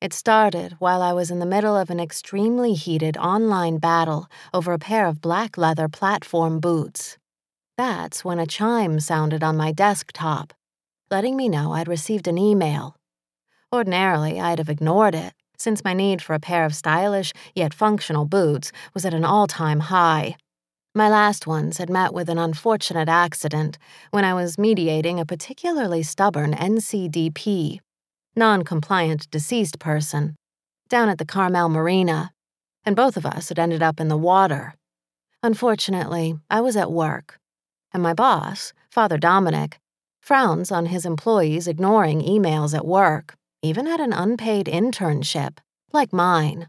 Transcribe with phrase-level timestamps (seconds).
[0.00, 4.72] It started while I was in the middle of an extremely heated online battle over
[4.72, 7.18] a pair of black leather platform boots.
[7.76, 10.54] That's when a chime sounded on my desktop,
[11.10, 12.94] letting me know I'd received an email.
[13.72, 18.24] Ordinarily, I'd have ignored it, since my need for a pair of stylish yet functional
[18.24, 20.36] boots was at an all time high.
[20.94, 23.78] My last ones had met with an unfortunate accident
[24.12, 27.80] when I was mediating a particularly stubborn NCDP
[28.38, 30.36] non compliant deceased person,
[30.88, 32.30] down at the Carmel Marina,
[32.84, 34.74] and both of us had ended up in the water.
[35.42, 37.38] Unfortunately, I was at work,
[37.92, 39.78] and my boss, Father Dominic,
[40.22, 45.58] frowns on his employees ignoring emails at work, even at an unpaid internship,
[45.92, 46.68] like mine.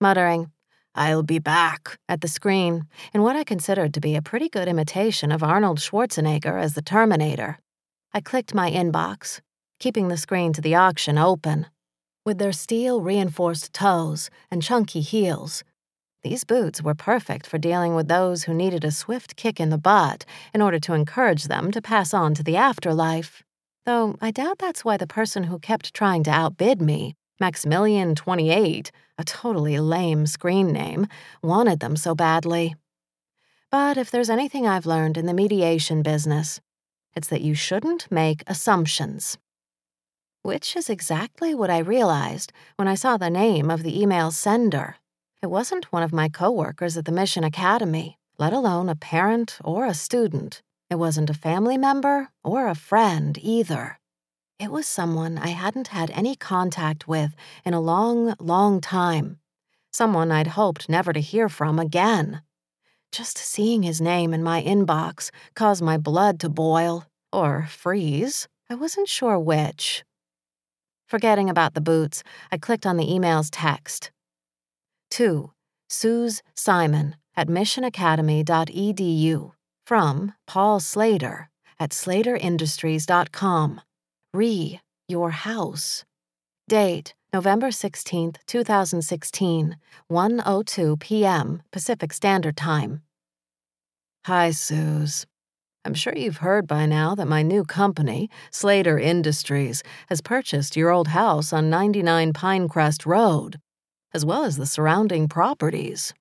[0.00, 0.52] Muttering,
[0.94, 4.68] I'll be back, at the screen, in what I considered to be a pretty good
[4.68, 7.58] imitation of Arnold Schwarzenegger as the Terminator.
[8.12, 9.40] I clicked my inbox
[9.82, 11.66] keeping the screen to the auction open.
[12.24, 15.64] With their steel reinforced toes and chunky heels,
[16.22, 19.84] these boots were perfect for dealing with those who needed a swift kick in the
[19.90, 20.24] butt
[20.54, 23.42] in order to encourage them to pass on to the afterlife.
[23.84, 28.92] Though I doubt that's why the person who kept trying to outbid me, Maximilian 28,
[29.18, 31.08] a totally lame screen name,
[31.42, 32.76] wanted them so badly.
[33.72, 36.60] But if there's anything I've learned in the mediation business,
[37.16, 39.38] it's that you shouldn't make assumptions.
[40.44, 44.96] Which is exactly what I realized when I saw the name of the email sender.
[45.40, 49.86] It wasn't one of my coworkers at the Mission Academy, let alone a parent or
[49.86, 50.60] a student.
[50.90, 54.00] It wasn't a family member or a friend either.
[54.58, 59.38] It was someone I hadn't had any contact with in a long, long time.
[59.92, 62.42] Someone I'd hoped never to hear from again.
[63.12, 68.48] Just seeing his name in my inbox caused my blood to boil, or freeze.
[68.68, 70.02] I wasn't sure which.
[71.12, 74.10] Forgetting about the boots, I clicked on the email's text.
[75.10, 75.50] 2.
[75.90, 79.52] Suze Simon at missionacademy.edu
[79.86, 83.82] from Paul Slater at slaterindustries.com.
[84.32, 86.06] Re Your House.
[86.66, 89.76] Date November 16, 2016,
[90.10, 91.62] 1:02 p.m.
[91.70, 93.02] Pacific Standard Time.
[94.24, 95.26] Hi, Suze.
[95.84, 100.90] I'm sure you've heard by now that my new company, Slater Industries, has purchased your
[100.90, 103.58] old house on 99 Pinecrest Road,
[104.14, 106.14] as well as the surrounding properties.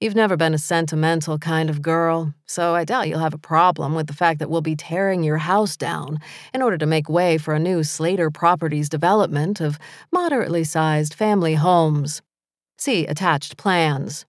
[0.00, 3.94] You've never been a sentimental kind of girl, so I doubt you'll have a problem
[3.94, 6.18] with the fact that we'll be tearing your house down
[6.54, 9.78] in order to make way for a new Slater Properties development of
[10.10, 12.22] moderately sized family homes.
[12.78, 14.24] See attached plans.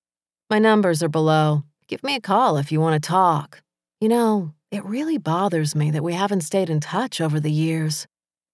[0.50, 1.64] My numbers are below.
[1.88, 3.62] Give me a call if you want to talk.
[4.02, 8.08] You know, it really bothers me that we haven't stayed in touch over the years,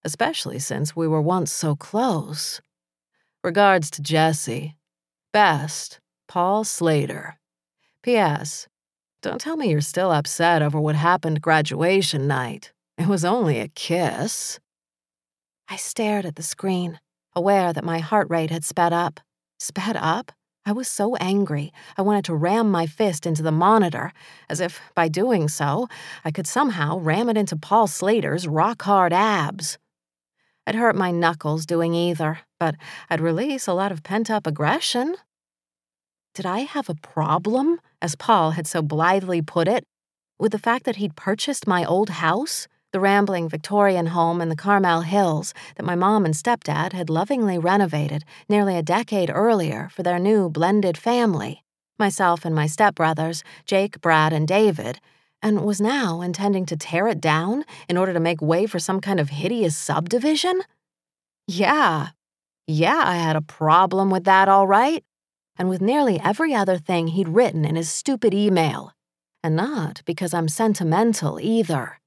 [0.04, 2.60] especially since we were once so close.
[3.42, 4.76] Regards to Jesse.
[5.32, 7.40] Best, Paul Slater.
[8.04, 8.68] P.S.
[9.22, 12.74] Don't tell me you're still upset over what happened graduation night.
[12.98, 14.60] It was only a kiss.
[15.70, 17.00] I stared at the screen,
[17.34, 19.22] aware that my heart rate had sped up.
[19.58, 20.34] Sped up?
[20.70, 24.14] I was so angry, I wanted to ram my fist into the monitor,
[24.48, 25.88] as if, by doing so,
[26.24, 29.80] I could somehow ram it into Paul Slater's rock hard abs.
[30.68, 32.76] I'd hurt my knuckles doing either, but
[33.10, 35.16] I'd release a lot of pent up aggression.
[36.36, 39.84] Did I have a problem, as Paul had so blithely put it,
[40.38, 42.68] with the fact that he'd purchased my old house?
[42.92, 47.58] The rambling Victorian home in the Carmel Hills that my mom and stepdad had lovingly
[47.58, 51.64] renovated nearly a decade earlier for their new blended family,
[52.00, 55.00] myself and my stepbrothers, Jake, Brad, and David,
[55.42, 59.00] and was now intending to tear it down in order to make way for some
[59.00, 60.62] kind of hideous subdivision?
[61.48, 62.10] Yeah.
[62.68, 65.04] Yeah, I had a problem with that, all right.
[65.58, 68.94] And with nearly every other thing he'd written in his stupid email.
[69.44, 72.00] And not because I'm sentimental either.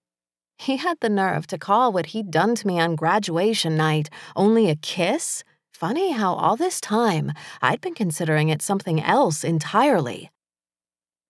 [0.62, 4.70] He had the nerve to call what he'd done to me on graduation night only
[4.70, 5.42] a kiss?
[5.72, 10.30] Funny how all this time I'd been considering it something else entirely.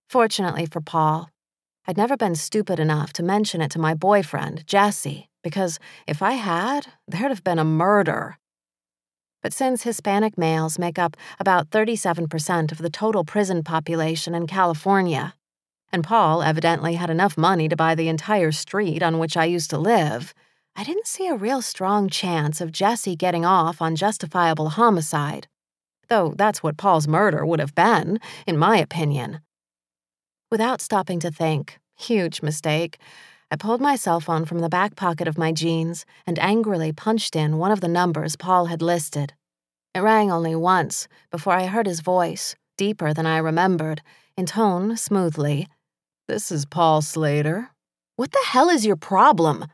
[0.07, 1.31] Fortunately for Paul,
[1.87, 6.33] I'd never been stupid enough to mention it to my boyfriend, Jesse, because if I
[6.33, 8.37] had, there'd have been a murder.
[9.41, 15.33] But since Hispanic males make up about 37% of the total prison population in California,
[15.93, 19.69] and Paul evidently had enough money to buy the entire street on which I used
[19.69, 20.33] to live,
[20.75, 25.47] I didn't see a real strong chance of Jesse getting off on justifiable homicide.
[26.09, 29.41] Though that's what Paul's murder would have been, in my opinion.
[30.49, 32.97] Without stopping to think, huge mistake,
[33.51, 37.35] I pulled my cell phone from the back pocket of my jeans and angrily punched
[37.35, 39.33] in one of the numbers Paul had listed
[39.93, 44.01] It rang only once before I heard his voice, deeper than I remembered,
[44.35, 45.67] in tone smoothly.
[46.25, 47.69] This is Paul Slater.
[48.15, 49.65] What the hell is your problem?